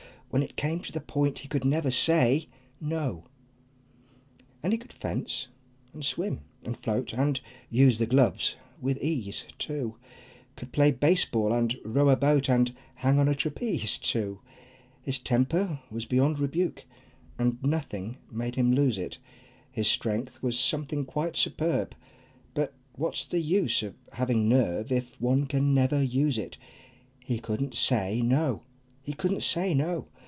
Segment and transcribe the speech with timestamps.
[0.33, 2.47] When it came to the point he could never say
[2.79, 3.25] "No!"
[4.63, 5.49] And he could fence,
[5.91, 9.97] and swim, and float, And use the gloves with ease too,
[10.55, 14.39] Could play base ball, and row a boat, And hang on a trapeze too;
[15.01, 16.85] His temper was beyond rebuke,
[17.37, 19.17] And nothing made him lose it;
[19.69, 21.93] His strength was something quite superb,
[22.53, 26.55] But what's the use of having nerve If one can never use it?
[27.19, 28.63] He couldn't say "No!"
[29.01, 30.07] He couldn't say "No!"